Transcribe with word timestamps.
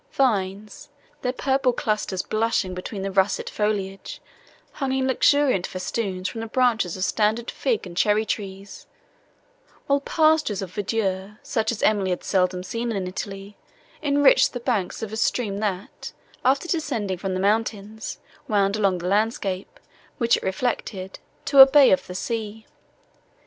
Vines, 0.11 0.89
their 1.21 1.31
purple 1.31 1.71
clusters 1.73 2.23
blushing 2.23 2.73
between 2.73 3.03
the 3.03 3.11
russet 3.11 3.51
foliage, 3.51 4.19
hung 4.71 4.91
in 4.93 5.05
luxuriant 5.05 5.67
festoons 5.67 6.27
from 6.27 6.41
the 6.41 6.47
branches 6.47 6.97
of 6.97 7.03
standard 7.03 7.51
fig 7.51 7.85
and 7.85 7.95
cherry 7.95 8.25
trees, 8.25 8.87
while 9.85 10.01
pastures 10.01 10.63
of 10.63 10.73
verdure, 10.73 11.37
such 11.43 11.71
as 11.71 11.83
Emily 11.83 12.09
had 12.09 12.23
seldom 12.23 12.63
seen 12.63 12.91
in 12.91 13.05
Italy, 13.07 13.55
enriched 14.01 14.53
the 14.53 14.59
banks 14.59 15.03
of 15.03 15.13
a 15.13 15.17
stream 15.17 15.59
that, 15.59 16.13
after 16.43 16.67
descending 16.67 17.19
from 17.19 17.35
the 17.35 17.39
mountains, 17.39 18.17
wound 18.47 18.75
along 18.75 18.97
the 18.97 19.07
landscape, 19.07 19.79
which 20.17 20.35
it 20.35 20.41
reflected, 20.41 21.19
to 21.45 21.59
a 21.59 21.67
bay 21.67 21.91
of 21.91 22.07
the 22.07 22.15
sea. 22.15 22.65